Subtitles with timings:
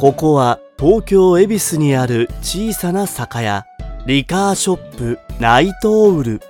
[0.00, 3.66] ここは東京恵比寿にある小さな酒屋
[4.06, 6.40] リカーショップナイトウル。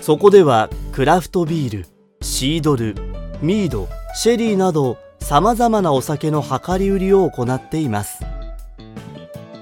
[0.00, 1.86] そこではクラフトビール
[2.22, 2.94] シードル
[3.42, 8.24] ミードシェリーなどさまざまなお酒の量り売りを行っています。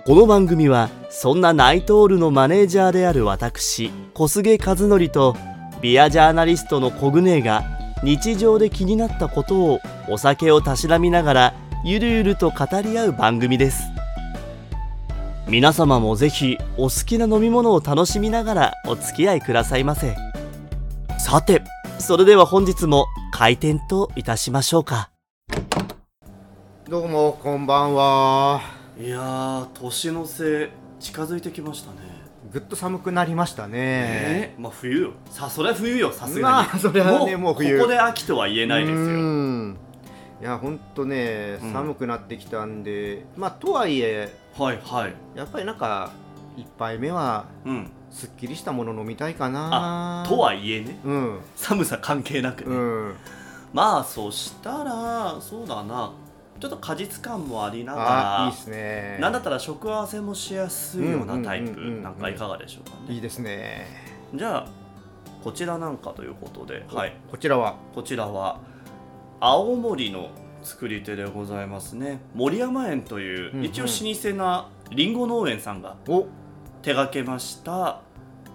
[0.06, 5.34] この番組はそんなナイトールのマネージャーである私小菅和則と
[5.82, 7.64] ビアジャーナリストのコグネが
[8.04, 11.54] 日常で気になったことをお酒をたしなみながら
[11.84, 13.84] ゆるゆると語り合う番組です。
[15.46, 20.16] 皆様もぜひお好きな飲み物を楽しみながらお付き合いくださいませ。
[21.20, 21.62] さて
[22.00, 25.10] それでは本日も開店といたしましょうか。
[26.88, 28.60] どうもこんばんは。
[29.00, 31.98] いやー年の瀬近づいてきましたね。
[32.52, 33.76] ぐっと寒くなりましたね。
[33.78, 35.12] えまあ冬よ。
[35.30, 37.78] さそれは冬よさすがに、まあそれはねもう冬。
[37.78, 39.78] ここで秋とは言えないですうよん
[40.40, 41.72] いやほんとねうん。
[41.72, 45.14] 寒くなってきたんで、まあとはいえはいはい。
[45.34, 46.10] やっぱりなんか
[46.56, 47.90] 一杯目はうん。
[48.10, 50.24] すっきりしたもの飲みたいかな。
[50.26, 50.98] とはいえね。
[51.04, 51.40] うん。
[51.54, 53.14] 寒さ関係なくね、うん。
[53.72, 56.12] まあそしたらそうだな。
[56.58, 59.18] ちょっと果実感もありながらあいいっすね。
[59.20, 61.70] なんだったら食合わせもしやすいようなタイプ。
[61.70, 63.14] うんうんうんうんなんかいかがでしょうかね。
[63.14, 63.86] いいですね。
[64.34, 64.66] じゃあ
[65.44, 67.76] こちらなんかということで、はい、こちらは？
[67.94, 68.58] こちらは
[69.40, 70.30] 青森の
[70.62, 72.20] 作り手でございますね。
[72.34, 73.64] 森山園という、うんうん。
[73.64, 76.26] 一応老舗なりんご農園さんがお。
[76.82, 78.00] 手掛けました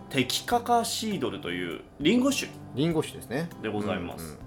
[0.09, 2.49] テキカカシードルというりんご酒。
[2.75, 3.49] リンゴ酒ですね。
[3.61, 4.37] でございます。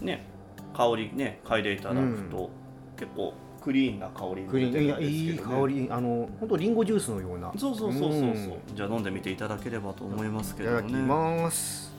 [0.00, 0.26] ね
[0.74, 2.50] 香りね嗅いでいただくと、
[2.96, 5.62] 結構クリーンな香りクリーンいいいですけどね。
[5.62, 7.52] 香りあの本当リンゴジュースのような。
[7.56, 8.60] そうそうそうそうそう、うん。
[8.74, 11.89] じゃあ飲んでみていただければと思いますけいただきどねます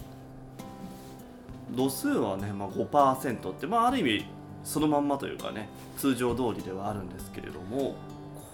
[1.76, 4.26] 度数はね、まあ、5%って、まあ、ある意味
[4.64, 7.96] そのまんまというかね通常通りではあるんですけれども。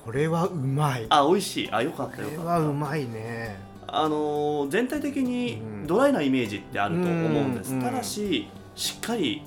[0.05, 1.05] これはうまい。
[1.09, 1.71] あ美味しい。
[1.71, 2.51] あよかっこれたよかった。
[2.51, 3.59] はうまいね。
[3.87, 5.87] あのー全体的にうん。
[5.87, 9.41] ドライなイメージってあると思うんです、うんただししっかり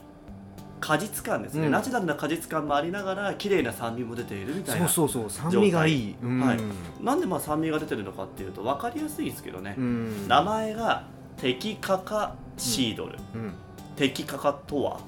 [0.80, 1.72] 果実感ですね、うん。
[1.72, 5.50] ナチュラルな果実感もありながら綺麗な酸味も出ているみたいなそうそうそう。
[5.50, 6.40] 酸味がいい、うん。
[6.40, 6.58] はい。
[7.02, 10.28] なんでまあ酸味が出てるのかっていうと分かりやすいですけどね、うん。
[10.28, 11.04] 名前が
[11.36, 13.52] テキカカシードル、うん。
[13.96, 15.00] テキカカとは？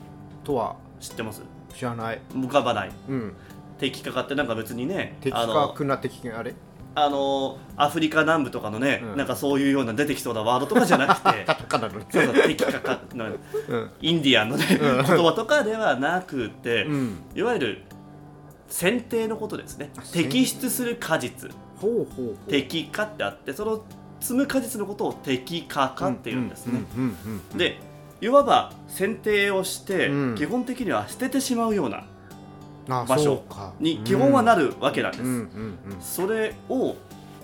[0.45, 0.77] とは。
[1.01, 1.43] 知ってます？
[1.75, 2.91] 知らない、浮かばない。
[3.09, 3.33] うん、
[3.79, 6.55] テキカカってなんか別にね的あの確な的あれ？
[6.95, 9.17] あのアフリカ南部とかのね、うん。
[9.17, 11.45] なんかそういうような出てきそうなワードとかじゃなくて。
[11.45, 12.07] カタカナのね。
[12.11, 13.29] そうそうテキカカのう
[13.77, 13.91] ん。
[14.01, 14.97] インディアンのね、うん。
[14.97, 17.23] 言葉とかではなくて、うん。
[17.35, 17.83] いわゆる
[18.69, 19.91] 選定のことですね。
[19.97, 21.51] 摘出する果実。
[21.77, 22.51] ほうほうほう。
[22.51, 23.83] 摘果ってあってその
[24.23, 26.81] 摘む果実のことを摘果果っていうんですね、
[27.57, 27.81] で
[28.21, 30.35] いわば選定をして、うん。
[30.37, 32.05] 基本的には捨ててしまうような
[32.89, 33.43] あ場所
[33.81, 35.19] に基本はなるるわけなんで
[36.01, 36.95] す、それを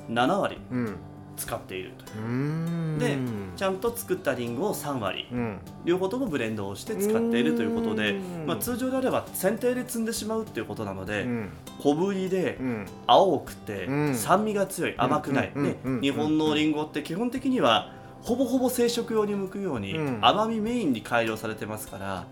[0.09, 0.97] 7割うんうん
[1.39, 3.17] 使っているといで
[3.57, 5.27] ちゃんと作ったリンゴを3割。
[5.33, 5.59] うん。
[5.85, 11.51] 両方ともブレンドをして使っているということでうん、まあ、通常であれば剪定で摘んでしまうっていうことなので、うん。
[11.79, 12.87] 小ぶりでうん。
[13.07, 14.15] 青くてうん。
[14.15, 15.65] 酸味が強い甘くない、うん。
[15.65, 16.01] でうん。
[16.01, 20.19] 日本のリンゴって基本的にはほぼほぼ生食用に向くようにうん。
[20.23, 22.27] 甘みメインに改良されてますから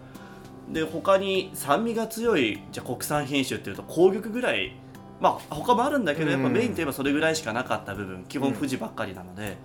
[0.69, 4.75] で他に酸味が強いじゃあ国産品種っていうと紅玉ぐらい
[5.21, 9.57] まあ他もあるんだけどやっぱうんメインといえばそれぐらいしかなかった部分基本富士ばっかりなので。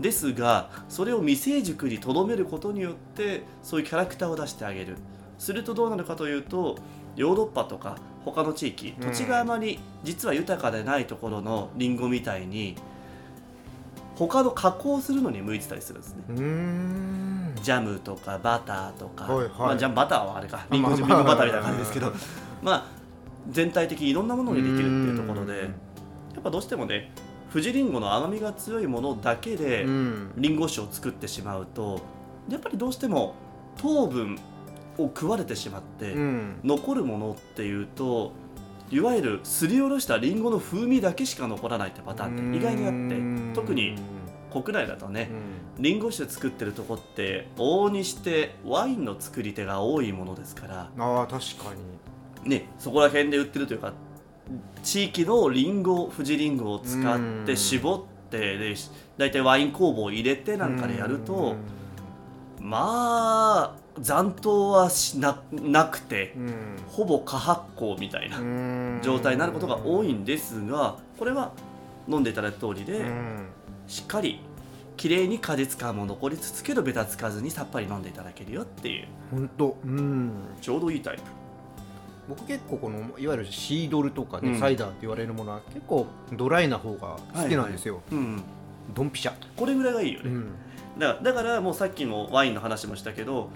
[0.00, 4.96] ですがそれを未成熟にとどめることによってそういうキャラクターを出してあげる。
[5.38, 6.76] するとどうなるかというと
[7.16, 12.76] ヨーロッパとか他の地域土地があまり実は豊かでないところのリンゴみたいに
[14.16, 16.24] 他の加工するのに向いてたりするんですね。
[17.62, 19.50] ジャムとかバターとか、はいはい。
[19.58, 20.66] まあ、ジャムバターはあれか。
[20.72, 22.12] リンゴまあまあリンゴバターみたいな感じですけど。
[22.62, 22.97] まあ
[23.48, 25.60] 全体的にいろんなものにできるっていうところでうん。
[25.60, 25.70] や
[26.40, 27.10] っぱどうしてもね
[27.52, 30.32] 富士リンゴの甘みが強いものだけでうん。
[30.36, 32.00] リンゴ酒を作ってしまうと
[32.48, 33.34] やっぱりどうしても
[33.76, 34.38] 糖分
[34.98, 36.60] を食われてしまって、うん。
[36.64, 38.32] 残るものっていうと
[38.90, 43.96] いわゆるすりおろしたリンゴの風味だけしか残らないってパターンって意外にあって特に
[44.50, 45.30] 国内だとね
[45.78, 51.82] リンゴ酒作ってるとこって往々にしてワインの作り手が多いものですから、あ確かに
[52.48, 53.92] ね、そこら辺で売ってるというか
[54.82, 58.74] 地域のリンゴ富士リンゴを使って絞ってで
[59.18, 61.56] 大体ワイン工房を入れてなんかでやると
[62.60, 66.76] まあ残糖はしななくてうん。
[66.88, 69.00] ほぼ過発酵みたいなうん。
[69.02, 71.52] 状態になることが多いんですがこれは
[72.08, 73.46] 飲んでいただいた通りで、うん。
[73.86, 74.40] しっかり
[74.96, 79.08] 綺麗に果実感も残りつつけどベタつかずにさっぱり飲んでいただけるよっていう。
[79.30, 79.76] 本当。
[79.84, 80.32] うん。
[80.60, 81.22] ちょうどいいタイプ
[82.28, 84.58] 僕結構このいわゆるシードルとかね、うん。
[84.58, 88.42] サイダーって言われるものは結構ドライな方が好きなんですよ、うん
[88.94, 90.52] ドンピシャ、これぐらいがいいよね、うん、
[90.98, 93.50] だからだからもうさっきもワインの話もしたけど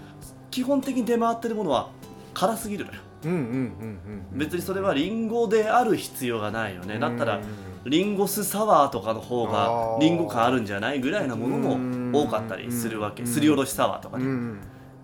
[0.51, 1.89] 基本的に出回ってるものは
[2.35, 2.99] 辛すぎるのよ。
[4.33, 6.99] 別にそれはリンゴである必要がないよね。
[6.99, 7.39] だったら
[7.85, 14.01] リンゴ酢サワーとかの方あがーリンゴ感あるんじゃないぐらいなものも多かったりするわけうんすりおろしサワー。
[14.01, 14.59] とかねうん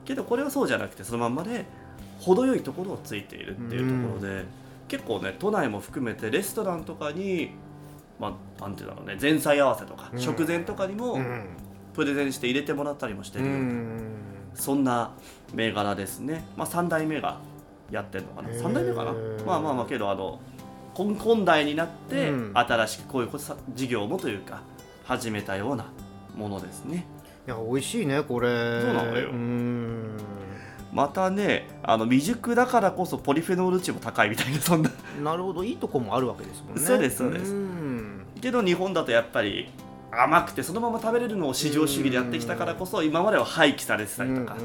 [0.06, 1.66] けどこれはそうじゃなくてそのまんまで
[2.20, 4.46] 程よいところをついているっていうところで
[4.88, 7.52] 結構ね都内も含めてレストランとかに
[8.20, 10.20] まあなんていうんだろうね前菜合わせとかうん。
[10.20, 11.46] 食前とかにもうん。
[11.94, 14.12] プレゼンして入れてもらったりもしてうるような、ん。
[14.54, 15.12] そんな
[15.54, 17.40] 銘柄ですね、まあ、3代目が
[17.92, 18.50] やってるのかな。
[18.50, 18.62] へー。
[18.62, 19.14] 3代目かな。
[19.46, 20.40] まあまあまあけどあの
[20.94, 22.52] 今今代になってうん。
[22.54, 24.62] 新しくこういうことさ事業もというか
[25.06, 25.86] 始めたような
[26.36, 27.06] ものですね。
[27.48, 28.48] いや美味しいねこれ。
[28.82, 29.32] そうなのよ。
[29.32, 30.18] ん
[30.92, 34.92] またねあの未熟だからこそポリフェノール値も高いみたいなそんな。
[35.24, 35.64] なるほど。
[35.64, 36.82] いいとこもあるわけですもんね。
[36.82, 37.54] そうですそうです。
[37.54, 38.26] ん。
[38.42, 39.70] けど日本だとやっぱり
[40.12, 44.58] 甘くてそのまま食べれるのを至上主義でやってきたからこそ今までは廃棄されてたりとか、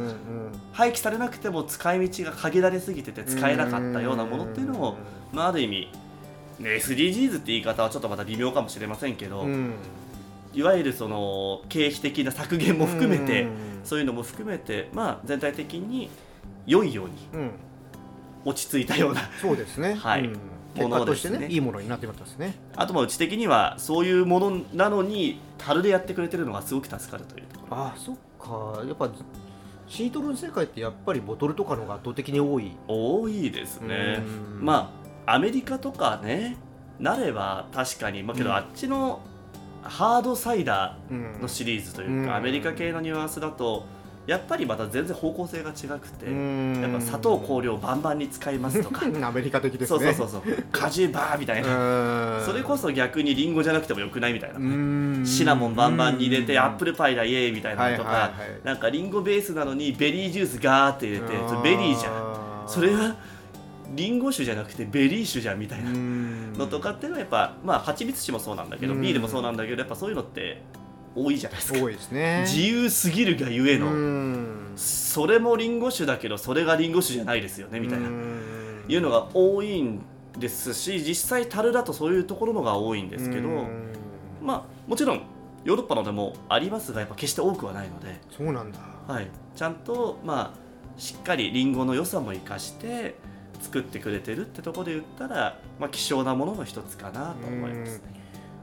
[0.72, 4.96] 廃棄されなくても使い道が限られすぎてて使えなかったようなものっていうのを、
[5.32, 5.88] まあ、ある意味、
[6.58, 9.74] ね、SDGs って言い方はちょっとまた微妙かもしれませんけど、うん
[10.54, 13.50] いわゆるその経費的な削減も含めて、うん。
[13.84, 16.08] そういうのも含めて、まあ、全体的に
[16.66, 17.50] 良いようにうん。
[18.44, 19.94] 落ち着いたようなそうですね。
[20.00, 20.26] はい。
[20.26, 20.38] うん。
[20.74, 22.56] 結果としてものですねねいいものになってますね。
[22.76, 28.82] あとまあうち的にはそういうものなのに樽でやってくれてるのがすごく助かるというああそっか。
[28.84, 29.10] やっぱ
[29.86, 32.72] シートルの世界ってやっぱりボトルとかのが圧倒的に多い。
[32.88, 34.22] 多いですね。
[34.58, 34.64] うん。
[34.64, 34.92] ま
[35.26, 36.56] あアメリカとかね
[36.98, 38.56] なれば確かに、まあ、けどうん。
[38.56, 39.20] あっちの
[39.84, 42.36] ハードサイダうんーのシリーズというか、うん。
[42.36, 43.84] アメリカ系のニュアンスだと
[44.26, 46.80] やっぱりまた全然方向性が違くて、うん。
[46.80, 49.02] やっぱ砂糖香料バンバンに使いますとか。
[49.22, 50.64] アメリカ的ですそうねそうそうそう。
[50.72, 58.38] 果汁バーみたいな、それこそ逆にリンゴじゃなくてもよくないみたいな、シナモンバンバンに入れてアップルパイだイエーイみたいなのとか、はいはいはい。
[58.64, 61.26] なんかリンゴベースなのにベリージュースガーって入れて
[61.62, 62.64] ベリーじゃん。
[62.66, 63.14] それは
[63.94, 65.90] リンゴ酒じゃなくてベリー酒じゃんみたいな。
[65.90, 69.00] ののとかっていうのはやっぱまあ蜂蜜酒もそうなんだけどうん。
[69.00, 70.62] ビールもそうなんだけどやっぱそういうのって
[71.14, 71.80] 多いじゃないですか。
[71.80, 72.44] 多いですね。
[72.46, 78.08] 自由すぎるがゆえののそれもリンゴ酒だけどそれがリンゴ酒じゃないですよねみたいな。
[78.86, 80.02] いうのが多いん
[80.38, 83.48] ですし実際樽だとそういうところのが多いんですけど
[84.42, 85.22] まあもちろん
[85.64, 88.78] ヨーロッパのでもありますがやっぱ決して多くはないので、そうなんだ。
[89.08, 93.14] はい、ちゃんとまあしっかりリンゴの良さも生かして
[93.64, 98.00] 作ってくれてるってところで言ったら、まあ、希少なものの一つかなと思いますね。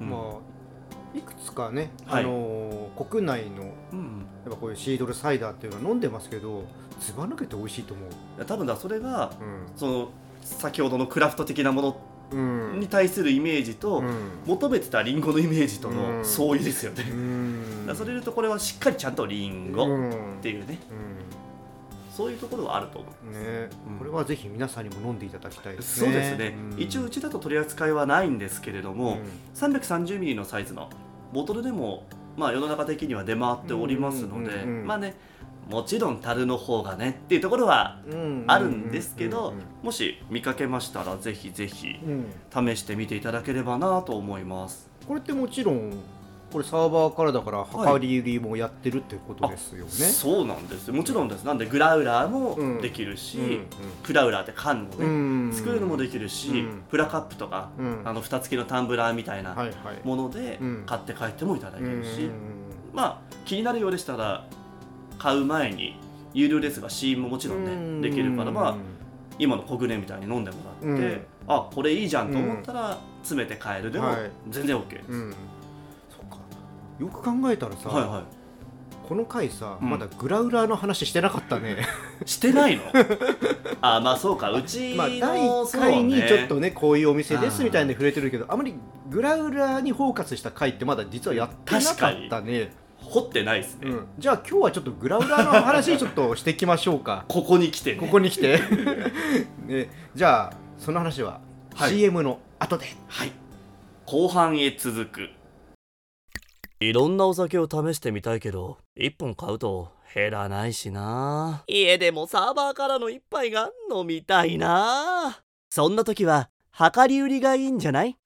[0.02, 0.10] うん。
[0.10, 2.24] まあいくつかねはい。
[2.24, 6.64] あのー国内のうんやっぱこういうシードルサイダーっていうのは飲んでますけど
[7.00, 8.10] ずば抜けて美味しいと思う。
[8.10, 9.68] いや多分だそれがうん。
[9.76, 10.10] その
[10.44, 12.02] 先ほどのクラフト的なもの
[12.32, 12.80] うん。
[12.80, 14.16] に対するイメージと、うん。
[14.46, 15.96] 求めてたリンゴのイメージとうん。
[16.20, 17.04] の相違ですよね。
[17.10, 17.86] うん。
[17.88, 20.12] だそれで言うとこれはしっかりちゃんとリンゴっうん
[20.42, 20.94] ていうね、う
[22.22, 23.30] そういうところはあると思う。
[23.30, 23.70] んね。
[23.90, 23.98] うん。
[23.98, 26.08] これはぜひ皆さんにも飲んでいただきたいですね。
[26.08, 26.82] そうですね、うん。
[26.82, 29.22] 一応うちだと取り扱いはないんですけれども、うん。
[29.56, 30.90] 330ml のサイズの
[31.34, 32.04] ボトルでも、
[32.38, 35.16] まあ、世の中的には出回っておりますので、まあね
[35.70, 41.96] もちろん樽の方がねっていうところはうんあるんですけど、うんもし見かけましたらぜひぜひ
[42.54, 44.90] 試してみていただければなと思います。
[45.08, 45.92] これってもちろん
[46.52, 50.94] これサーバーからだから量り売りもやってるってことですよね、そうなんですよ。
[50.94, 51.46] もちろんです。
[51.46, 53.66] なんでグラウラーうんもできるし、うんうん。
[54.04, 56.84] プラウラーって缶をね、うん作るのもできるし、うん。
[56.90, 58.02] プラカップとか、うん。
[58.04, 59.56] あの蓋付きのタンブラーみたいな
[60.04, 60.84] ものでうん。
[60.86, 62.32] 買って帰ってもいただけるし、うん
[62.94, 64.46] まあ気になるようでしたら
[65.18, 65.98] 買う前に
[66.34, 68.02] 有料ですが試飲ももちろんね、うん。
[68.02, 68.76] できるからまあ
[69.40, 71.22] 今の小舟みたいに飲んでもらって、うん。
[71.48, 73.92] あこれいいじゃんと思ったら詰めて買える。
[73.92, 74.32] でもはい。
[74.50, 75.36] 全然 OK です、
[77.02, 78.24] よく考えたらさ、はいは
[79.10, 79.90] この回さ、うん。
[79.90, 81.78] まだグラウラーの話してなかったね。
[82.24, 82.84] いしてないの？
[83.82, 84.52] あまあそうか。
[84.52, 86.28] うちの、まあ第1そう回にね。
[86.30, 88.76] ちょっとねこういうお店ですみたいに触れてるけどあまり
[89.10, 97.26] グラウラーにフォーカスした回ってまだ実はやってなかったね、掘ってないですね、うん、じゃあ今日はちょっとグラウラーの話ちょっとしていきましょうか。
[97.28, 98.00] ここに来てね。
[98.00, 98.60] ここに来て、
[99.66, 101.40] ね、じゃあその話は
[101.76, 101.90] はい。
[101.90, 103.32] CM の後で、はい。
[104.06, 105.30] 後半へ続く
[106.84, 111.64] いろんなお酒を試してみたいけど1本買うと減らないしな。
[111.68, 115.44] 家でもサーバーからの一杯が飲みたいな。
[115.70, 116.50] そんな時は
[116.96, 118.18] 量り売りがいいんじゃない？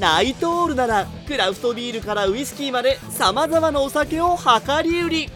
[0.00, 5.30] ナイトオールならクラフトビールからウイスキーまで様々なお酒を量り売り。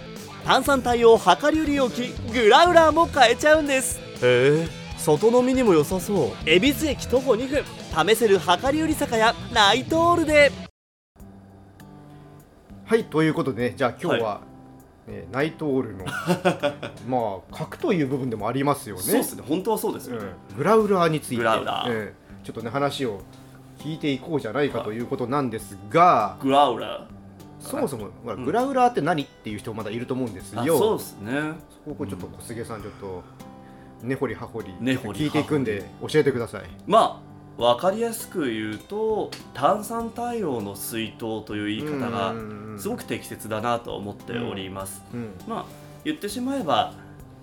[0.45, 4.01] 炭酸帯を量り売り置きグラウラーも買えちゃうんです。
[4.25, 4.67] へえ
[4.99, 6.51] 外飲みにも良さそう。
[6.51, 7.65] 恵比寿駅徒歩2分。
[8.13, 10.51] 試せる量り売り酒屋ナイトールで
[12.85, 14.41] はいということでねじゃあ今日は、
[15.09, 16.05] えーナイトオールの
[17.09, 19.03] まあ核という部分でもありますよね。
[19.03, 19.43] そうですね。
[19.47, 20.57] 本当はそうですよね、うん。
[20.57, 21.37] グラウラーについて。
[21.37, 21.89] グラウラー。
[21.89, 23.21] ええちょっとね話を
[23.79, 27.07] 聞いていこうじゃないかということなんですが、グラウラ
[27.59, 30.79] そもそも、まあうんグラウラーって何っていう人まだいると思うんですーあよ。
[30.79, 31.33] そうですね。
[31.85, 33.23] ここちょっと小菅さんちょっと
[34.03, 35.21] 根掘り葉掘り根掘り。
[35.21, 36.63] 聞いていくんで教えてください。
[36.87, 37.32] まあ
[37.63, 42.35] 分かりやすく言うと炭酸対応の水筒という言い方が
[42.77, 45.31] すごく、く適切だなと思っております、うん。
[45.47, 45.65] まあ
[46.05, 46.95] 言ってしまえば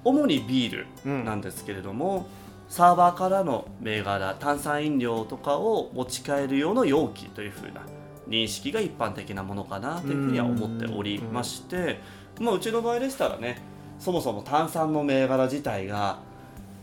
[0.03, 2.27] 主にビールうんなんですけれども、
[2.67, 7.81] サーバーからの銘柄炭酸飲料とかを持ち帰る用の容器というふうな
[8.27, 11.99] 認識が一般的なものかなというふうには思っておりまして、
[12.39, 13.61] まあ、うちの場合でしたらね
[13.99, 16.19] そもそも炭酸の銘柄自体が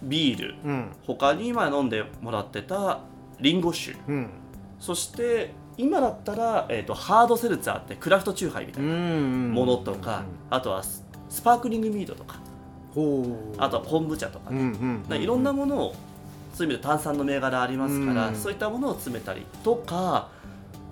[0.03, 0.93] ビールうん。
[1.07, 3.01] 他に今飲んでもらってた
[3.41, 3.97] リンゴ酒。
[4.09, 4.31] うん。
[4.79, 12.41] そして今だったら、えー、とハードセルツァーってクラフトチューハイみたいなうんものとか、あとはススパークリングミードとか。
[13.59, 15.95] あとは昆布茶とかね、うんうんだからいろんなものを
[16.55, 18.35] そういう意味で炭酸の銘柄ありますから、うん。
[18.35, 20.31] そういったものを詰めたりとか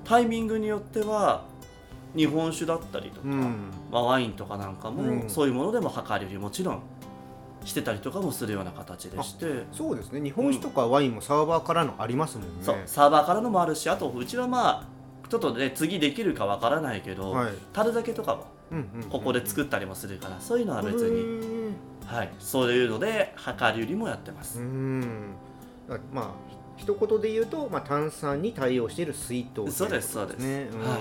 [0.04, 1.44] タイミングによっては
[2.14, 3.70] 日本酒だったりとか、うん。
[3.90, 5.30] まあ、ワインとかなんかも、うん。
[5.30, 6.82] そういうものでも量り売りもちろん
[7.64, 9.64] してたりとかもするような形でして。
[9.72, 10.20] そうですね。
[10.20, 12.54] 日本酒とかワインもサーバーからのありますもんね。
[12.62, 12.76] そう。
[12.86, 17.52] サーバーからのもあるしあとうちはまあちょっとね次できるかわからないけど、はい。
[17.72, 21.74] 樽酒とかもうんうんうんここで作ったりもするから、そういうのは別に、に
[22.06, 25.34] はい、そういうので量り売りもやってます、うん。
[25.88, 26.30] だまあ
[26.76, 30.44] ひ一言で言うと、まあ、炭酸に対応している水筒そうですそうです。
[30.44, 30.80] うん。
[30.80, 30.98] はい。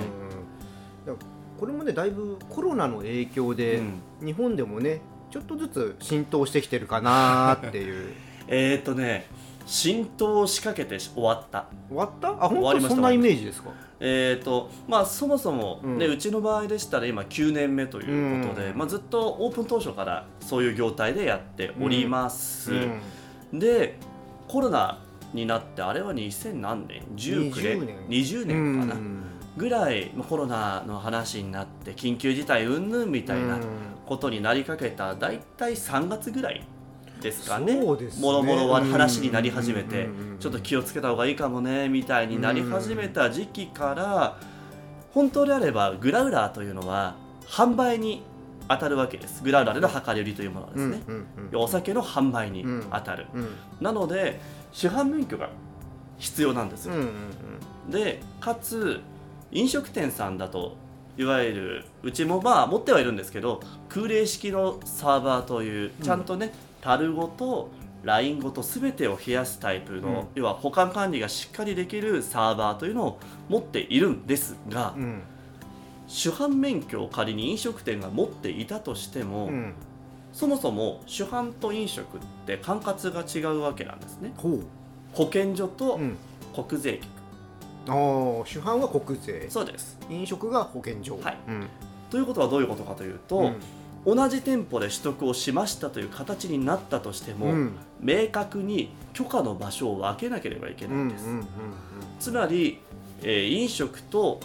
[1.60, 4.02] これもねだいぶコロナの影響で、うん。
[4.26, 5.02] 日本でもね
[5.34, 8.14] ちょっとずつ浸透してきてるかなっていう。
[8.48, 9.26] えっ、ー、とね
[9.66, 11.66] 浸透を仕掛けて終わった。
[11.90, 12.30] 終わった？
[12.30, 13.72] あ本当そんなイメージですか？
[14.00, 18.78] えーとまあ、そもそも、ねううんちの場合でしたら今9年目ということで、うん。
[18.78, 22.72] まあ、ずっとオープン当初からそういう業態でやっております、
[23.52, 23.60] うん。
[23.60, 23.98] で
[24.48, 25.00] コロナ
[25.34, 27.88] になってあれは2000何年？19 20年？
[28.08, 28.22] 年。
[28.24, 29.24] 20年かな、うん
[29.58, 33.60] ぐらいまあコロナの話になって緊急事態云々みたいな
[34.06, 36.64] ことになりかけた大体3月ぐらい
[37.22, 37.82] ですかね。
[37.82, 38.22] そうですね。
[38.22, 44.38] もろもろは話になり始めてちょっと気をつけた方がいいかもねみたいになり始めた時期から
[45.14, 48.24] 本当であればグラウラーというのは販売に
[48.68, 49.44] 当たるわけです。
[49.44, 51.02] グラウラーでの量り売りというものはですね、
[51.54, 53.50] お酒の販売に当たる、うん。
[53.82, 54.40] なので
[54.72, 55.50] 市販免許が
[56.18, 56.94] 必要なんですよ、
[57.90, 59.02] でかつ
[59.54, 60.76] 飲食店さんだと
[61.18, 67.70] いわゆるうちもまあ持ってはいるんですけど空冷式のサーバーというちゃんとね、樽ごと
[68.04, 70.28] ラインごと全てを冷やすタイプの、うん。
[70.36, 75.22] 要は保管管理がしっかりできるサーバーというのを持っているんですが、うん。
[76.08, 79.74] 主犯免許を仮に飲食店が持っていたとしても、うん。
[80.34, 84.34] そもそも主犯と飲食って管轄が違うわけなんですね。
[85.14, 86.18] 保健所とうん。
[86.54, 87.08] 国税局、
[87.88, 87.94] ああ
[88.46, 89.48] 主犯は国税。
[89.50, 89.98] そうです。
[90.10, 91.20] 飲食が保健所。
[91.22, 91.38] はい。
[91.48, 91.68] うん。
[92.10, 93.52] ということはどういうことかというと、
[94.06, 97.72] 同じ店舗で取得をしましたという形になったとしても、うん。
[98.00, 101.46] 明確に許可の場所を分けなければいけないんです、うんうん。
[102.20, 102.80] つまり、
[103.22, 104.40] えー飲食と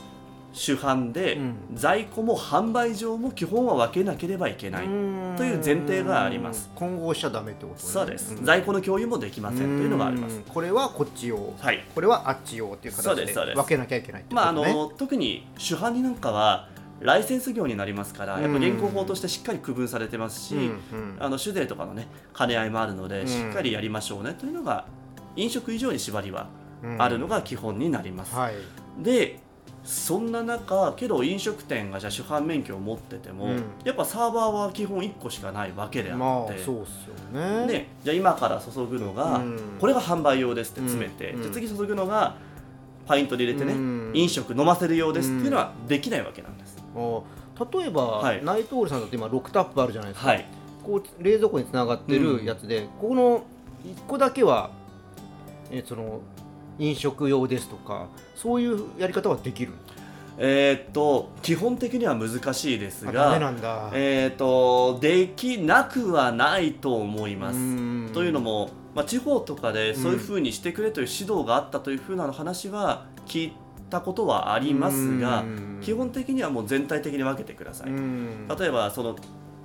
[0.53, 1.55] 主販で、うん。
[1.75, 6.71] 在庫も販売上も基本は分けなければいけない、うんという前提があります。
[6.75, 7.93] 混合しちゃダメってことね。
[7.93, 8.45] そうです、ん。
[8.45, 10.37] 在庫の共有もできませんというのがあります。
[10.37, 10.43] うん。
[10.43, 11.55] これはこっち用。
[11.59, 11.85] はい。
[11.95, 13.57] これはあっち用っていうそう形でですそうです。
[13.57, 14.55] 分けなきゃいけないってことね。
[14.55, 16.69] まああの特に主販になんかは
[17.01, 21.17] ライセンス業になりますから、やっぱ現行法としてしっかり区分されてますし、うんうん。
[21.21, 23.27] あの酒税とかのね兼ね合いもあるので、うん。
[23.29, 24.87] しっかりやりましょうねというのが
[25.37, 26.49] 飲食以上に縛りは
[26.83, 27.03] うん。
[27.03, 28.55] あるのが基本になります、はい。
[28.99, 29.41] で
[29.85, 33.63] そんな中けど飲食店がじゃあ主販免許を持ってても、うん。
[33.85, 37.67] やっぱサーバーは基本1個しかないわけであって、まあそうっすよね。
[37.67, 39.59] でじゃあ今から注ぐのが、うん。
[39.81, 41.43] これが販売用ですって詰めて、うん。
[41.43, 42.37] じゃあ次注ぐのが
[43.07, 44.11] パイントで入れてね、うん。
[44.15, 47.23] 飲食飲ませる用ですっていうのはできないわけなんです、あ
[47.73, 48.45] 例えば、はい。
[48.45, 50.47] ナイトールさんだって今6タップあるじゃないですか、はい。
[50.85, 53.43] こう冷蔵庫につながってるやつで、ここの
[53.85, 54.71] 1個だけは
[55.71, 56.21] えその
[56.79, 59.73] 飲食用ですとかそういうやり方はできる
[60.41, 67.59] えーっと基本的には難しいですがなんだ、えーっとできなくはないと思います。
[67.59, 68.11] うん。
[68.15, 73.53] というのも、まあ、地方とかでそういうふうにしてくれという指導があったというふうな話は聞い
[73.91, 75.79] たことはありますがうん。
[75.83, 78.49] 基本的にはもう全体的に分けてください、うん。
[78.49, 79.17] 例えばその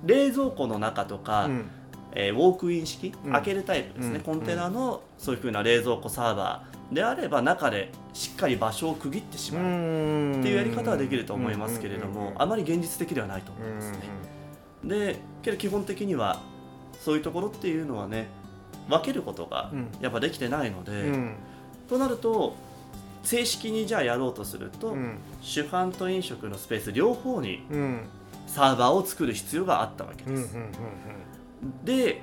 [0.04, 1.70] 冷蔵庫の中とか、うん。
[2.16, 3.32] えーウォークイン式、うん。
[3.32, 4.20] 開けるタイプですね、うん。
[4.22, 13.98] コンテナのそういう風な冷蔵庫サーバーであれば中でしっかり場所を区切ってしまうっっていうやり方はできると思いますけれども、あまり現実的ではないと思いますね。
[14.84, 16.40] でけど基本的には
[17.00, 18.28] そういうところっていうのはね
[18.88, 19.88] 分けることがうん。
[20.00, 21.34] やっぱできてないので、うん。
[21.88, 22.54] となると
[23.22, 25.18] 正式にじゃあやろうとすると、うん。
[25.40, 28.00] 主販と飲食のスペース両方にうん。
[28.46, 30.56] サーバーを作る必要があったわけです。
[31.84, 32.22] で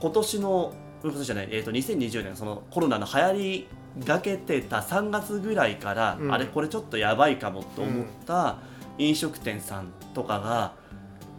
[0.00, 3.68] 今年のじゃない、えー、と2020年そのコロナの流行り
[3.98, 6.32] がけてた3月ぐらいから、うん。
[6.32, 8.58] あれこれちょっとやばいかもと思った
[8.98, 10.74] 飲食店さんとかが、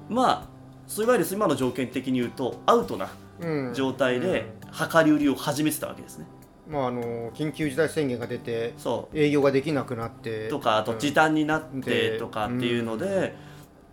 [0.09, 0.47] まあ
[0.87, 3.09] そういわゆる今の条件的に言うとアウトな
[3.73, 4.51] 状態で
[4.93, 6.25] 量り売りを始めてたわけですね。
[6.69, 9.17] まああの緊急事態宣言が出てそう。
[9.17, 10.99] 営業ができなくなってとかあとうん。
[10.99, 13.35] 時短になってでとかっていうので、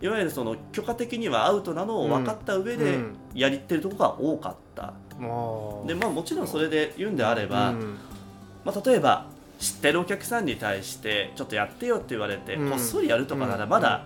[0.01, 3.17] いわゆるその許可的にはアウトなのを分かった上でうん。
[3.33, 4.93] やりってるところが多かった。
[5.19, 5.27] ま
[5.83, 5.87] あ。
[5.87, 7.97] でまあもちろんそれで言うんであれば、うん
[8.63, 9.25] まあ、例えば
[9.59, 12.69] 知ってるお客さんに対してちょっとやってよって言われて、うん。
[12.71, 13.69] こっそりやるとかならうん。
[13.69, 14.05] まだ、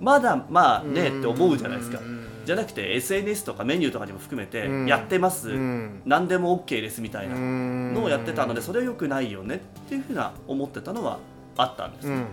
[0.00, 2.26] まだまあねって思うじゃないですか、うん。
[2.44, 4.86] じゃなくて SNS とかメニューとかにも含めてうん。
[4.86, 6.02] やってます、うん。
[6.04, 9.58] 何でも OK ですみたいなののをやってたのでそれは良くないよねっ
[9.88, 11.18] ていうふうな思ってたのは
[11.56, 12.08] あったんです。
[12.08, 12.26] よ、うんうん。
[12.26, 12.28] っ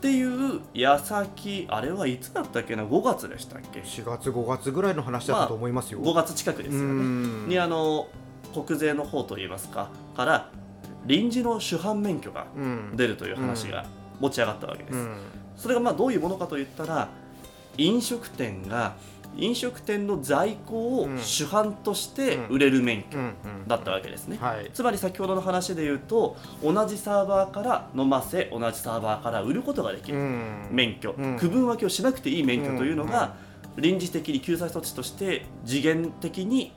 [0.00, 7.48] ていう矢先あれはいつだったっけな？5月でしたっけ？4月5月ぐらいの話だったと思いますよ、5月近くですよね、うん。
[7.48, 8.08] にあの
[8.52, 10.50] 国税の方といいますかから
[11.06, 12.92] 臨時の主犯免許がうん。
[12.94, 13.84] 出るという話が
[14.20, 15.16] 持ち上がったわけです、うん。
[15.56, 17.08] それがまあどういうものかといったら
[17.76, 18.94] 飲食店が
[19.36, 21.18] 飲食店の在庫をうん。
[21.18, 23.18] 主犯として売れる免許
[23.66, 24.70] だったわけですね、はい。
[24.72, 30.68] つまり先ほどの話で言うと同じサーバーから飲ませ同じサーバーから売ることができるうん。
[30.70, 31.36] 免許、うん。
[31.36, 33.34] 区分分けをしなくていい免許というのが、
[33.76, 36.72] 臨時的に救済措置として次元的に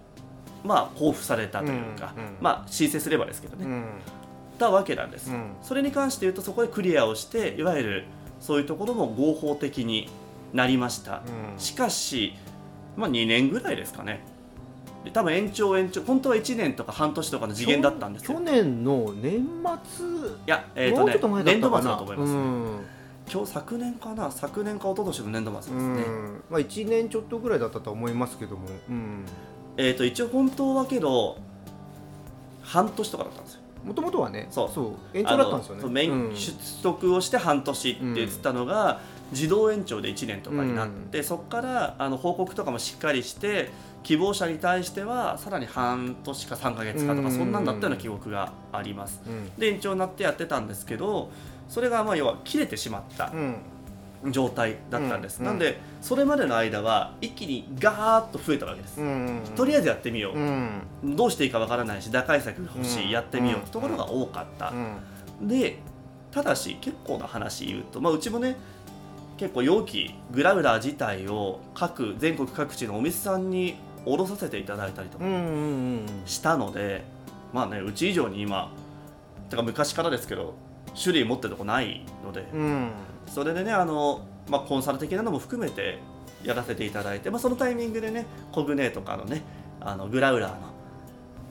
[0.63, 3.83] まあ交付されたというか、まあ申請すればですけどね、
[4.57, 5.51] うんたわけなんです、うん。
[5.61, 8.03] それに関して言うとそこでクリアをしていわゆる
[8.39, 10.09] そういうところも合法的に
[10.53, 11.21] なりました、
[11.53, 11.59] うん。
[11.59, 12.33] しかし、
[12.95, 14.21] まあ、2年ぐらいですかね。
[15.05, 18.33] で多分延長延長本当は1年とか半年とかの次元だったんですよ。
[18.33, 19.47] 去年の年
[19.85, 20.05] 末？
[20.05, 20.09] い
[20.47, 22.79] や、えーとね年度末だと思います、うん。
[23.31, 24.31] 今日昨年かな？
[24.31, 26.43] 昨年か一昨年の年度末ですね、うん。
[26.49, 29.25] まあ、1年ちょっとぐらいだったとは思いますけども、うん、
[29.77, 31.37] えー、と一応本当はけど
[32.63, 35.17] 半年とかだったんですよもともとはねそう。
[35.17, 35.83] 延長だったんですよね。
[35.89, 36.29] 免うん。
[36.29, 36.39] 取
[36.83, 38.99] 得をして半年って言ってたのが、
[39.31, 43.71] 自動延長で1年とかになって、そこからあの報告とかもしっかりして
[44.03, 47.35] 希望者に対してはさらに半年か3か月かとか、うん。
[47.35, 49.21] そんなんだったような記憶があります。
[49.25, 49.49] うん。
[49.57, 51.29] で延長になってやってたんですけど
[51.67, 53.31] それがまあ要は切れてしまった。
[53.33, 53.55] うん
[54.31, 55.45] 状態だったんです、うん。
[55.45, 59.41] なんでそれまでの間は一気にガーッと増えたわけです、うん。
[59.55, 61.15] とりあえずやってみよう、うん。
[61.15, 63.09] どうしていいかわからないし打開策が欲しい、うん。
[63.11, 63.59] やってみよう。
[63.61, 63.67] うん。
[63.67, 64.73] ところが多かった。
[65.41, 65.47] う、ん。
[65.47, 65.79] で
[66.31, 68.57] ただし結構な話言うと、まあ、うちもね
[69.37, 73.75] 結構容器グラウラー自体を各全国各地のお店さんに
[74.05, 75.25] 卸させていただいたりとか
[76.25, 77.03] したので、
[77.53, 78.71] まあねうち以上に今
[79.49, 80.55] てか昔からですけど
[81.01, 82.45] 種類持ってるとこないので、
[83.27, 85.99] それでねあの、まあ、コンサル的なのも含めて
[86.43, 89.43] やらせていただいて、まあ、そのタイミングでねコグネとかのね
[89.81, 90.57] あのグラウラーの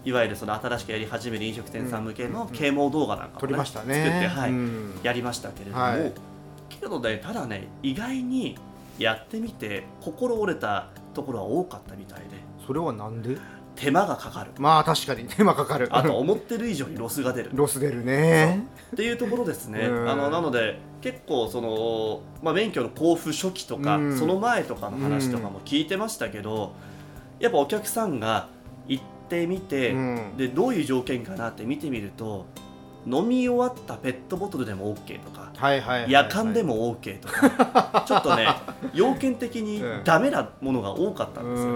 [0.05, 3.95] いわゆるその新しくやり始める飲食店さん向けの啓蒙動画なんかも、ね撮りましたね。
[4.05, 5.01] 作って、はいうん。
[5.03, 6.13] やりましたけれども、はい。
[6.69, 8.57] けどねただね意外に
[8.99, 12.25] やってみて心折れたところは多かったみたいで。
[12.67, 13.37] それはなんで？
[13.77, 14.51] 手間がかかる。
[14.59, 15.25] まあ確かに。
[15.29, 15.89] 手間かかる。
[15.91, 17.51] あと思ってる以上にロスが出る。
[17.53, 18.65] ロス出るね。
[18.93, 19.81] っていうところですね。
[19.81, 20.11] うん。
[20.11, 24.19] あのなので結構その、まあ、免許の交付初期とか、うん。
[24.19, 26.73] その前とかの話とかも聞いてましたけど、
[27.39, 28.49] やっぱお客さんが
[28.89, 30.37] 行ってみて、うん。
[30.37, 32.47] でどういう条件かなって見てみると
[33.07, 35.51] 飲み終わったペットボトルでも OK とか。
[35.57, 36.11] はいはいはいはい。
[36.11, 38.49] 夜間でも OK とか、 ちょっとね
[38.93, 41.69] 要件的にダメなものが多かったんですよ。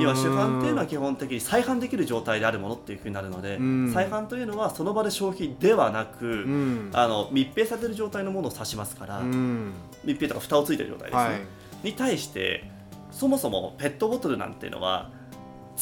[0.00, 3.92] 要は主犯っていうのは基本的に再販できる状態であるものっていうふうになるので、うん。
[3.92, 6.90] 再販というのはその場で消費ではなく、うん。
[6.92, 9.72] あの密閉されてる状態のものを指しますから、うん。
[10.04, 11.40] 密閉とか蓋をついてる状態ですね、はい。
[11.84, 12.70] に対して
[13.10, 15.10] そもそもペットボトルなんていうのは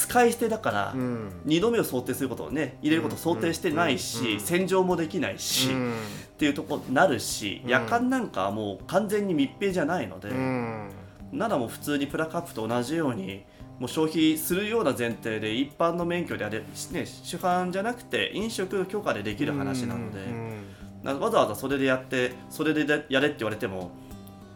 [0.00, 1.32] 使い捨てだから、うん。
[1.46, 5.92] 2度目を想定することをね入れることを想定してないし、洗浄もできないし、うん。
[5.92, 5.94] っ
[6.38, 7.70] ていうところになるし、うん。
[7.70, 10.88] 夜間なんかはもう完全に密閉じゃないので、うん。
[11.32, 13.44] ならもう普通にプラカップと同じように
[13.78, 20.62] もう消費するような前提で一般の免許であれ、ね、主犯じゃなくて飲食許可でできる話なので、うん。
[21.02, 23.90] なわざわざそれでやってそれでやれって言われても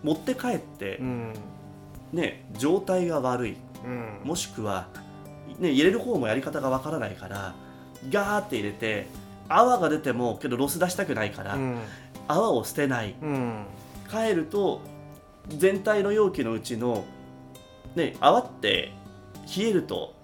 [0.02, 1.34] 持って帰ってう、ん。
[2.12, 3.56] ね、状態が悪い。
[3.84, 4.20] うん。
[4.24, 4.88] もしくは
[5.58, 7.54] ね、入れる方もやり方がわからないから
[8.10, 9.06] ガーって入れて
[9.48, 11.78] 泡が出てもけどロス出したくないから、うん。
[12.26, 13.14] 泡を捨てない。
[13.20, 13.64] うん。
[14.10, 14.80] 帰ると
[15.48, 17.04] 全体の容器のうちの、
[17.94, 18.92] ね、泡って
[19.56, 20.14] 冷えると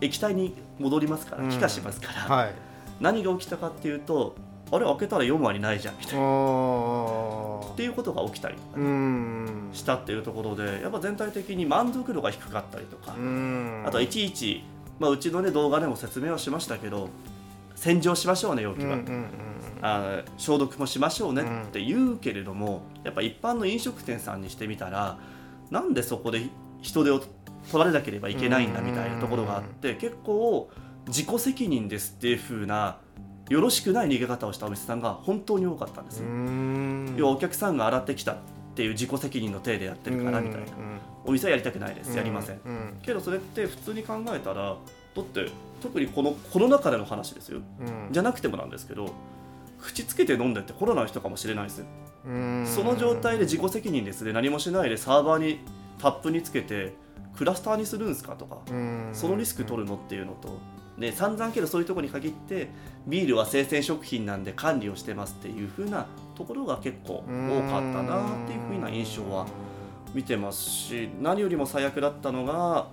[0.00, 1.50] 液体に戻りますからうん。
[1.50, 2.54] 気化しますから、はい。
[3.00, 4.36] 何が起きたかっていうと
[4.72, 6.20] あれ開けたら4割ないじゃんみたいな。
[6.24, 9.68] あっていうことが起きたりとかうね、ん。
[9.72, 13.84] したっていうところでやっぱ全体的に満足度が低かったりとか、うん。
[13.86, 14.64] あとはいちいち、
[14.98, 17.08] まあ、うちの、ね、動画でも説明はしましたけど
[17.74, 19.26] 洗浄しましょうね容器は、うんうんうん
[19.82, 25.18] あ消毒もしましょうねって言うけれども、やっぱ一般の飲食店さんにしてみたら
[25.70, 26.40] なんでそこで
[26.80, 27.20] 人手を
[27.70, 30.70] 取られなければいけないんだみたいなところがあって結構
[31.08, 32.98] 自己責任ですっていう風な
[33.48, 36.22] よろしくない逃げ方をしたお店さんが本当に多かったんです
[37.16, 38.36] 要はお客さんが洗ってきたっ
[38.74, 40.66] ていう自己責任の体でやってるからみたいな、
[41.24, 42.14] お店はやりたくないです。
[42.14, 44.76] やりません、うんけどそれって普通に考えたら
[45.16, 45.46] だって
[45.82, 47.60] 特にこのコロナ禍での話ですよ。
[47.80, 48.12] うん。
[48.12, 49.12] じゃなくてもなんですけど
[49.80, 51.84] 口つけて飲んでってコロナの人かもしれないです
[52.74, 55.60] その状態で自己責任ですで何もしないでサーバーに
[56.00, 56.94] タップにつけて
[57.36, 59.10] クラスターにするんですかとかうん。
[59.12, 60.58] そのリスク取るのっていうのと
[60.98, 62.68] で散々けどそういうところに限って
[63.06, 69.46] ビールは生鮮食品なんで管理をしてますっていう風なところが結構多かったなっていう風な印象は
[70.14, 72.88] 見てますし何よりも最悪だったのが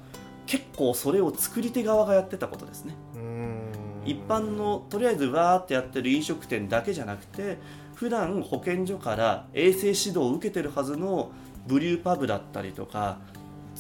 [0.45, 2.95] 結構それを作り手側がやってたことですね。
[3.15, 3.61] うん。
[4.05, 7.57] 一般のとりあえずわーってやってる飲食店だけじゃなくて
[7.95, 11.31] 普段保健所から衛生指導を受けてるはずの
[11.65, 13.19] ブリューパブだったりとか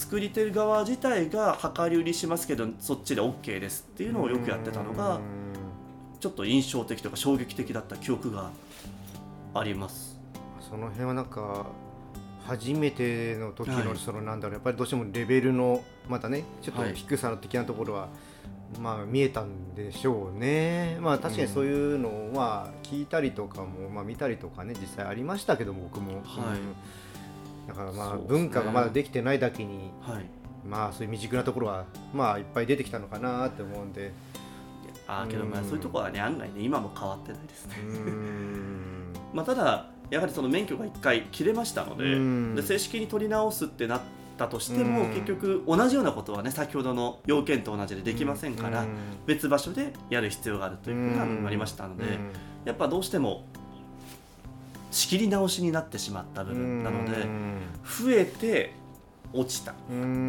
[0.03, 5.21] 作り手側自体が量り売りしますけどそっちで OK ですっていうのをよくやってたのが
[6.19, 8.51] ちょっと印象的とか衝撃的だった記憶が
[9.53, 10.19] あります。
[10.69, 11.67] その辺はなんか
[12.45, 13.85] 初めての時はい。
[13.85, 16.93] のそのなんだろうやっぱりどうしてもレベルのまたねちょっとはい。
[16.93, 18.09] 低さの的なところは、
[18.81, 20.97] まあ見えたんでしょうね。
[20.99, 26.19] まあ確かにそういうのは聞いたりとかも、まあ見たりとかね実際ありましたけども僕も、はい。
[26.19, 26.75] うん
[27.67, 30.25] だからまあ文化がまだできてないだけにはい、
[30.67, 34.11] まあそういう未熟なところはまあいっぱい出てきたのかなって思うんで。
[35.05, 35.67] あーけどまあうん。
[35.67, 37.75] そういうところはね案外ね今も変わってないですね。
[39.33, 42.55] まあ、ただやはりその免許が1回切れましたので,、うん。
[42.55, 44.01] で正式に取り直すってなっ
[44.37, 45.09] たとしても、うん。
[45.09, 48.87] 結局同じようなことはね先ほどの要件と同じでできませんから、うん。
[49.25, 52.19] 別場所でやる必要があるというふうなのがありましたので、
[52.65, 53.45] やっぱどうしても
[54.93, 57.27] 仕切り直しになってしまった部分なので、
[57.83, 58.73] 増えて
[59.33, 59.73] 落ちた。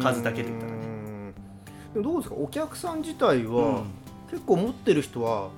[0.01, 1.33] 数だけで言ったらね。
[1.95, 2.35] どうですか？
[2.35, 3.83] お客さん自体は、うん。
[4.31, 5.49] 結構持ってる人は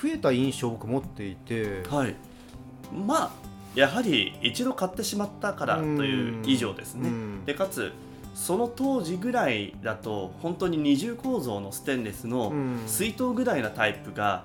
[0.00, 2.14] 増えた印象を僕持っていて、はい、
[2.94, 3.30] まあ
[3.74, 7.08] やはり一度買ってしまったからという以上ですね。
[7.08, 7.44] うん。
[7.44, 7.92] でかつ
[8.34, 12.78] その当時ぐらいだと本当に二重構造のステンレスのうん。
[12.86, 14.44] 水筒ぐらいなタイプが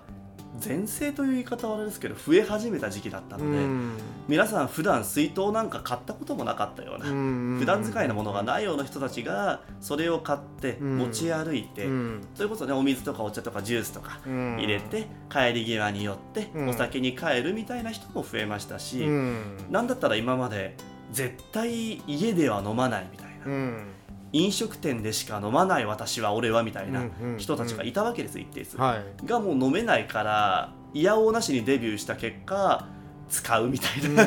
[0.59, 3.91] 全盛という言い方はあれですけど増え始めた時期だったので、うん。
[4.27, 7.57] 皆さん普段水筒なんか買ったこともなかったような、うん。
[7.59, 10.97] 普段使いのものがないような人たちがそれを買ってうん。
[10.97, 12.27] 持ち歩いて、うん。
[12.35, 14.57] それこそねお水とかお茶とかジュースとかうん。
[14.57, 16.69] 入れて帰り際に寄ってうん。
[16.69, 19.57] お酒に帰るみたいな人も増えましたし、うん。
[19.69, 20.75] なんだったら今まで
[21.11, 23.87] 絶対家では飲まないみたいな、うん
[24.33, 27.05] 飲食店でしか飲まない私は俺はみたいな
[27.37, 29.25] 人たちがいたわけです一定数、はい。
[29.25, 32.87] がもう飲めないからいやおうなしにデビューした結果
[33.29, 34.23] 使うみたいな。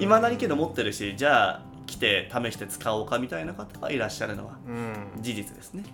[0.00, 4.72] いまだにけど持ってるしじゃあ来て試して使おうかみたいな方がいらっしゃるのはう
[5.18, 5.22] ん。
[5.22, 5.84] 事実ですね。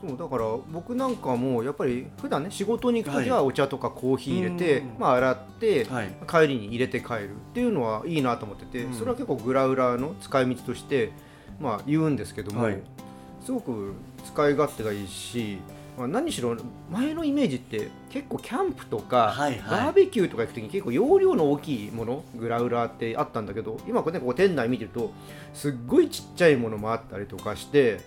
[0.00, 4.96] そうだから僕なんかもやっぱり普段ね仕事に行く時はお茶とかコーヒー入れて、うん。
[4.98, 6.16] まあ、洗って、はい。
[6.28, 8.94] 帰りに入れて帰るっていうのはいいなと思ってて、うん。
[8.94, 11.12] それは結構グラウラーの使い道として、
[11.60, 12.82] まあ、言うんですけども、はい。
[13.44, 15.58] すごく使い勝手がいいし、
[15.96, 16.56] まあ、何しろ
[16.90, 19.60] 前のイメージって結構キャンプとか、はいはい。
[19.60, 25.10] バーベキューとか行く時に結構容量の大きいものグラウラーってあったんだけど今こう、ね、こう店内見てると
[25.54, 28.00] すっごいちっちゃいものもあったりとかして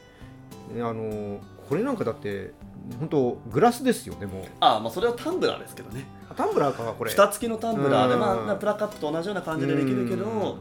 [0.75, 2.53] あのこれなんかだって
[2.99, 4.43] 本当グラスですよねもう。
[4.59, 6.05] ああまあそれはタンブラーですけどね。
[6.29, 7.11] あタンブラーかこれ。
[7.11, 8.19] 蓋付きのタンブラーで、うん。
[8.19, 10.57] まあ、プラカップと同じような感じでできるけど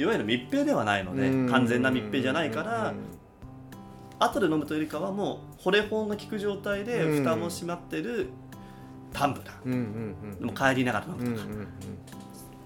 [0.00, 2.94] いわゆる密閉ではないので完全な密閉じゃないから
[4.18, 7.24] 後で飲むというよりかはもう保冷保温が効く状態でうん。
[7.24, 8.28] 蓋も閉まってる
[9.12, 10.38] タンブラー。
[10.38, 11.66] でも帰りながら飲むとか、うん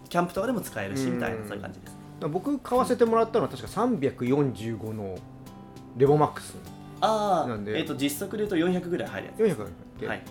[0.08, 1.90] キャンプとかでも使えるしうんみたいなそういう感じです。
[1.90, 5.16] ね僕買わせてもらったのは確か345の
[5.96, 6.54] レボマックス
[7.00, 7.76] ああなんで。
[7.78, 9.68] えっ、と実測で言うと400ぐらい入るや400だっ
[9.98, 10.22] け、つはい。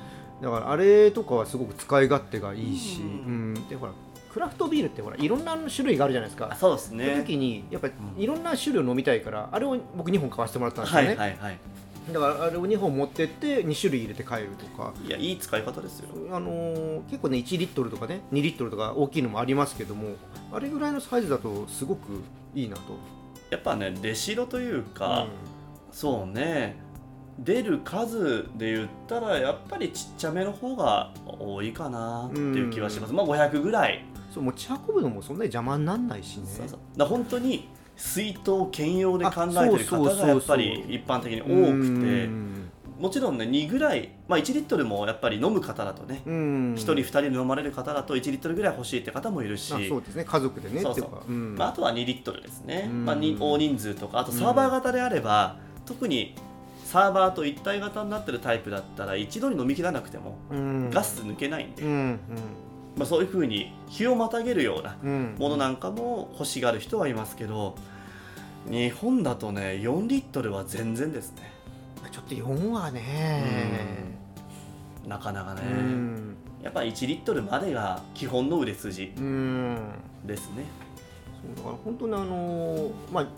[0.42, 3.68] だからあれとかはすごく使い勝手がいいし、ううんん。
[3.68, 3.92] でほら
[4.34, 6.50] クラフトビールってほらいろんな種類があるじゃないですか。
[6.52, 8.24] あそうですそのね時にやっぱりうん。
[8.24, 11.58] いろんな種類を飲みたいからあれを僕2本買わせてもらったんですよはね、いはいはい。
[12.12, 14.94] だからあれを2本持ってって2種類入れて帰るとか。
[15.06, 16.08] いやいい使い方ですよ。
[16.32, 20.16] あのー結構ね1リットルとかね2リットルとか大きいのもありますけども
[20.52, 22.24] あれぐらいのサイズだとすごく
[22.56, 22.82] いいなと。
[23.52, 25.28] やっぱね出代というか、
[25.92, 26.82] そうね。
[27.40, 36.46] 出る数で言ったらやっぱりちっちゃめの方が多いかなっていう気はします、まあ500ぐらい、そう持ち運ぶのもそんなに邪魔にならないしね。
[36.48, 36.80] そうそう。
[36.98, 42.30] だ本当に水筒兼用で考えてる方がやっぱり一般的に多くて
[43.00, 46.74] もちろんね2ぐらい、まあ、1リットルもやっぱり飲む方だとね、うん。
[46.74, 49.74] 1人2人で飲まれる方だと1リットルぐらい欲しいって方もいるし。
[49.74, 50.26] あそうですね。
[50.26, 51.32] 家族でねそうそう。
[51.32, 53.06] まあ、あとは2リットルですね、うん。
[53.06, 56.34] まあ、に大人数とかあとサーバー型であれば、特に
[56.86, 60.90] サーバーと一体型になってるタイプだったら一度に飲み切らなくてもうん。
[60.90, 62.20] ガス抜けないんで、うん
[62.96, 65.10] まあ、そういうふうに日をまたげるようなうん。
[65.10, 67.76] うんものなんかも欲しがる人はいますけど
[68.70, 71.52] 日本だとね4リットルは全然ですね。
[72.12, 74.14] ちょっと4はね。
[75.08, 76.36] なかなかね、うん。
[76.62, 79.78] やっぱり1リットルまでが基本の売れ筋うん。
[80.26, 80.64] ですね。
[81.42, 83.32] そうだから本当にあのーまあいわ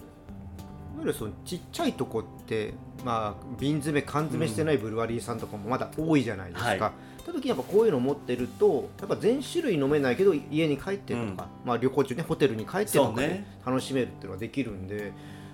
[1.00, 6.92] ゆるそのちっちゃいとこってまあ瓶詰め缶詰してないブルワリーさんとかもまだ多いじゃないですか、はい
[7.26, 15.12] た時やっぱこういうの持ってるとやっぱ全種類飲めないけど家に帰ってとか、まあ旅行中ねホテルに帰ってとかね楽しめるっていうのができるんで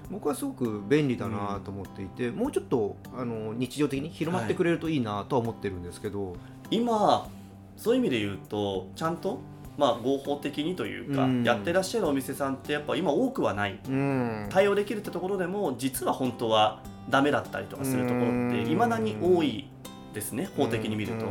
[0.10, 6.36] 僕はすごく便利だなと思っていて、もうちょっとあの日常的に広まってくれるといいなとは思ってるんですけど、
[6.69, 7.29] 今
[7.77, 9.39] そういう意味で言うとちゃんと
[9.77, 11.43] まあ合法的にというか、うん。
[11.43, 13.79] やってらっしゃるお店さんってやっぱ今多くはない。
[13.88, 14.47] うん。
[14.49, 18.69] 対応できるってところでも実は本当はダメだったりとかするところってうん。
[18.69, 19.69] いまだに多い
[20.13, 21.26] ですね法的に見ると。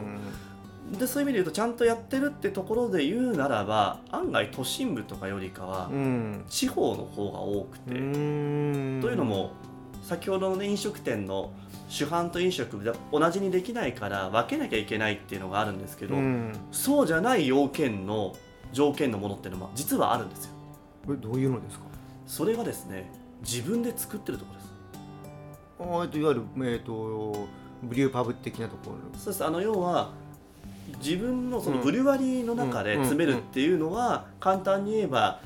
[0.99, 6.45] でそういう意味で言うとちゃんとやってるってところで言うならば案外都心部とかよりかはうん。
[6.49, 8.99] 地方の方が多くて、うん。
[9.01, 9.53] というのも
[10.03, 11.53] 先ほどの、ね、飲食店の
[11.88, 16.53] 主販と飲食で同じにできないから分けなきゃいけないっていうのがあるんですけど、うん。
[16.73, 18.35] そうじゃない要件の
[18.73, 20.53] 条件のものっていうのは実はあるんですよ。
[21.07, 21.85] これどういうのですか？
[22.27, 23.12] それがですね
[23.43, 24.71] 自分で作ってるところです。
[25.81, 27.49] あえっといわゆる、えっと
[27.83, 29.19] ブリューパブ的なところ。
[29.19, 29.45] そうです。
[29.45, 30.11] あの要は
[31.03, 31.83] 自分のそのうん。
[31.85, 35.40] ブリュワリーの中で詰めるっていうのは簡単に言えば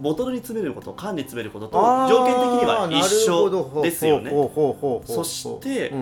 [0.00, 1.78] ボトルに詰めること缶に詰めることと
[2.08, 4.30] 条件的には一緒ですよね。
[5.06, 6.00] そしてうん。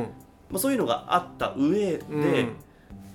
[0.50, 2.56] まあそういうのがあった上で、うん。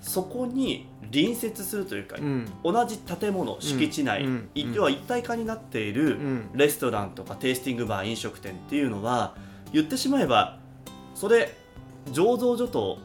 [0.00, 2.50] そこに隣接するというか、うん。
[2.64, 6.50] 同じ建物敷地内、要は一体化になっているうん。
[6.54, 9.36] レストランとかテイスティングバー飲食店っていうのは
[9.72, 10.58] 言ってしまえば
[11.14, 11.54] それ
[12.06, 12.98] 醸造所と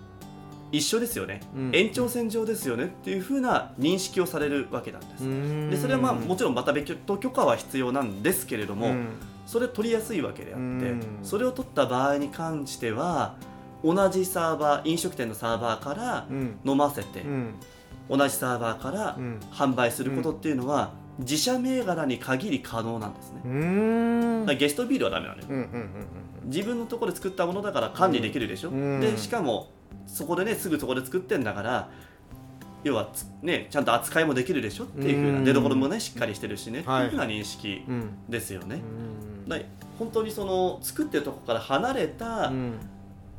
[0.72, 1.72] 一緒ですよね、うん。
[1.74, 5.70] 延長線上ですよねっていうふうな認識をされるわけなんです、うん。
[5.70, 9.08] でそれはまあもちろんまた別途許可は必要なんですけれども、うん。
[9.46, 11.02] それ取りやすいわけであって、うん。
[11.24, 13.36] それを取った場合に関しては
[13.84, 16.60] 同じサーバー飲食店のサーバーからうん。
[16.66, 17.54] 飲ませて、うん。
[18.10, 19.40] 同じサーバーからうん。
[19.54, 25.48] 販売することっていうのは、自社銘柄に限り可能なんですね、ゲストビールはダメなのよ。
[25.50, 25.90] うんうん
[26.46, 29.02] 自分のところで作ったものだから管理できるでしょ、うん。
[29.02, 29.70] でしかも
[30.06, 31.90] そこでねすぐそこで作ってんだから
[32.86, 35.44] 要はつねちゃんと扱いもできるでしょっていうふうなうん。
[35.44, 37.08] 出どころもねしっかりしてるしね、はい。
[37.08, 37.96] っていうふうな認識うん。
[37.96, 38.82] うんですよね、
[39.48, 39.66] うん。
[40.00, 42.74] 本当にその作ってるとこから離れた、うん。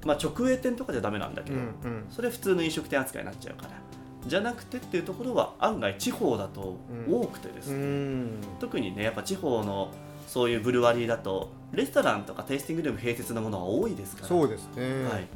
[0.05, 2.05] まあ、直営店とかじゃダメなんだけど、うんうん。
[2.11, 3.71] それは普通の飲食店扱いになっちゃうから
[4.27, 6.77] じゃなくてっていうところは案外地方だと
[7.11, 8.31] 多くてですうね、ん。
[8.61, 9.93] 特にねやっぱ地方の
[10.27, 14.29] そういうブルワリーだとレストランとかテイスティングルーム併設のものが多いですから。
[14.29, 15.05] そうですね。
[15.05, 15.27] はい、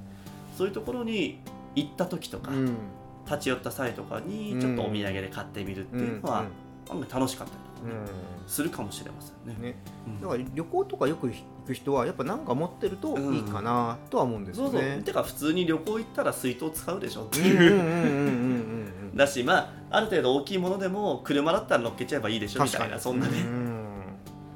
[0.57, 1.40] そういうところに
[1.75, 2.77] 行った時とか、うん。
[3.25, 6.45] 立ち寄った際とかにちょっとお土産で買ってみるっていうのは、
[6.90, 8.11] 案外楽しかったりとかね、
[8.47, 9.55] うするかもしれませんね。
[9.61, 9.77] んね。
[10.07, 10.21] うん。
[10.21, 15.03] だから旅行とかよく行く人はやっぱ何か持ってるといいかなとは思うんですそうそう、よね。
[15.03, 18.72] てか普通に旅行行ったら水筒使うでしょってうんうんいう、うんうんうんうん
[19.14, 19.59] だしま
[19.90, 23.87] あある程度大きいものでも車だったら乗っけちゃえばいいでしょみたいなそんなね、うん。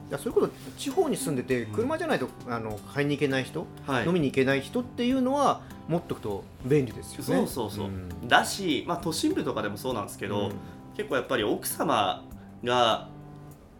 [0.08, 4.06] いやそういうこと地方に住んでて車じゃないとあの買いに行けない人、はい。
[4.06, 7.24] 飲みに行けない人っていうのは持っとくと便利ですよね。
[7.24, 8.28] そうそうそう、ん。
[8.28, 10.52] だし、まあ、都心部とかでもそうなんですけど、うん。
[10.96, 12.24] 結構やっぱり奥様
[12.64, 13.08] が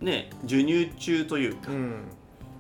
[0.01, 2.05] ね授乳中というか、うん。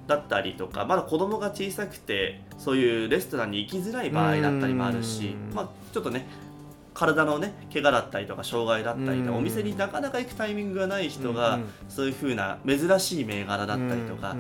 [0.07, 5.55] だったりとかまだ子供が小さくてそういうレストランに行きづらい場合だったりもあるしうん。
[5.55, 6.27] まあ、ちょっとね
[6.99, 9.27] 体のね怪我だったりとか障害だったりとうん。
[9.27, 14.35] かお店になかなか行くタイミングがない人がうんそういう風な珍しい銘柄だったりとか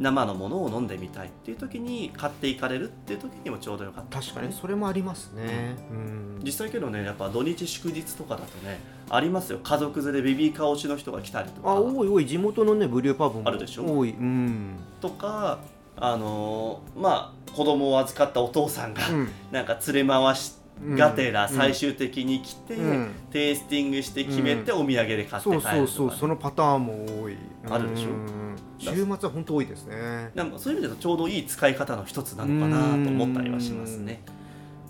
[0.00, 4.20] 生のものを飲んでみたいっていう時に買っていかれるっていう時にもちょうどよかった。
[4.20, 4.52] 確かに。
[4.52, 5.76] それもありますね。
[5.90, 6.40] うん。
[6.42, 9.60] 実際けどねやっぱ土日祝日とかだとねありますよ。
[9.62, 11.70] 家族連れベビーカー推しの人が来たりとか。
[11.72, 12.26] あ多い多い。
[12.26, 13.48] 地元のねブリューパブも。
[13.48, 13.84] あるでしょ？
[13.84, 14.10] 多い。
[14.10, 14.76] うん。
[15.00, 15.58] とか
[15.98, 19.28] ああのーまあ子供を預かったお父さんが、うん。
[19.52, 20.54] なんか連れ回し
[20.90, 23.10] がてらうん最終的に来て、うん。
[23.30, 27.36] テイスティングして決めてお土産で買ってそう帰るとか、そうそうそのパターンも多い。
[27.68, 28.10] あるでしょ？
[28.10, 28.56] うん。
[28.78, 30.30] 週末は本当多いですね。
[30.34, 34.22] なんかそういう意味でとちょうどいい使い方の一つなのかなと思ったりはしますね。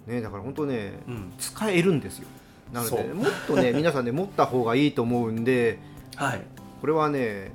[0.06, 2.28] ねだから本当ねうん、使えるんですよ。
[2.72, 3.02] なのそう。
[3.02, 5.78] でもっとね 皆さんね持った方がいいと思うんで
[6.16, 6.40] はい。
[6.80, 7.52] これはね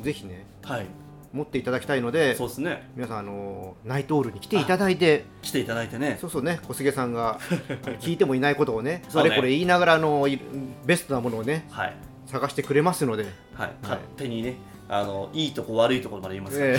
[0.00, 0.86] ぜひねはい
[1.32, 2.90] 持っていただきたいのでそうですね。
[2.96, 6.18] 皆さんあのナイトオールに来ていただいて来ていただいてね。
[6.20, 7.38] そうそうね小菅さんが
[8.00, 10.40] 聞いてもいないことをねあれこれ言いながらあのい
[10.86, 11.96] ベストなものをねはい。
[12.26, 13.72] 探してくれますので、はい。
[13.82, 14.56] 勝手にね
[14.88, 16.78] あのいいとこ悪いところまで言いますから、ええ。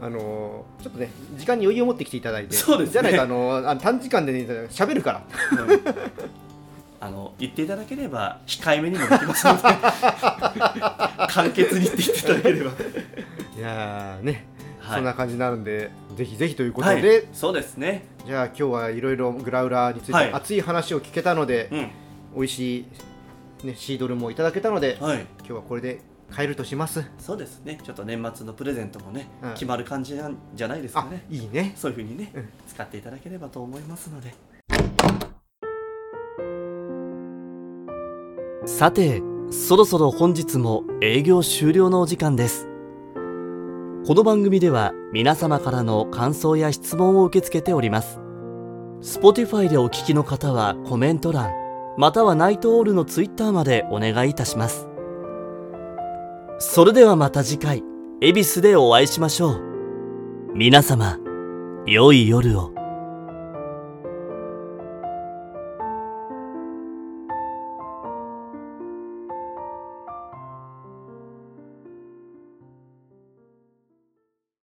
[0.00, 2.56] あのちょっとね時間に余裕を持ってきていただいて。
[2.56, 2.92] そうですね。
[2.92, 5.22] じゃないとあのあの短時間でね喋るから。
[5.62, 6.43] うん
[7.04, 9.60] あの言っていただければ控えめにもできますので
[11.28, 12.70] 簡潔にって言っていただければ。
[13.56, 14.46] いやーね、
[14.80, 14.96] はい。
[14.96, 17.02] そんな感じになるんでぜひぜひということはい。
[17.02, 18.06] で、そうですね。
[18.26, 20.28] じゃあ今日はいろいろグラウラーについはい。
[20.28, 21.90] て熱い話を聞けたので、うん。
[22.36, 22.86] 美味し
[23.62, 25.26] い、ね、シードルもいただけたので、はい。
[25.40, 26.00] 今日はこれで
[26.34, 27.04] 帰るとします。
[27.18, 27.78] そうですね。
[27.84, 29.52] ちょっと年末のプレゼントもね、うん。
[29.52, 31.74] 決まる感じなんじゃないですかあねいいね。
[31.76, 32.48] そういうふうにね、うん。
[32.66, 34.32] 使っていただければと思いますので
[38.66, 42.66] さてそろそろ本日も営業終了のお時間です。
[44.06, 48.20] この番組では皆様からの感想や質問を受け付けております。
[49.02, 51.52] Spotify でお聞きの方はコメント欄
[51.98, 54.88] またはナイトオールの Twitter までお願いいたします。
[56.58, 57.82] それではまた次回
[58.22, 59.60] 恵比寿でお会いしましょう。
[60.54, 61.18] 皆様
[61.84, 62.73] 良い夜を。